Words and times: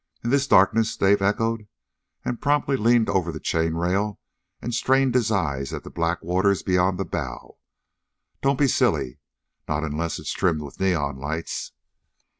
"In 0.23 0.31
this 0.31 0.47
darkness?" 0.47 0.97
Dave 0.97 1.21
echoed, 1.21 1.67
and 2.25 2.41
promptly 2.41 2.75
leaned 2.75 3.07
over 3.07 3.31
the 3.31 3.39
chain 3.39 3.75
rail 3.75 4.19
and 4.59 4.73
strained 4.73 5.13
his 5.13 5.31
eyes 5.31 5.73
at 5.73 5.83
the 5.83 5.91
black 5.91 6.23
water 6.23 6.55
beyond 6.65 6.97
the 6.97 7.05
bow. 7.05 7.59
"Don't 8.41 8.57
be 8.57 8.67
silly. 8.67 9.19
Not 9.67 9.83
unless 9.83 10.17
it's 10.17 10.33
trimmed 10.33 10.63
with 10.63 10.79
neon 10.79 11.17
lights." 11.19 11.73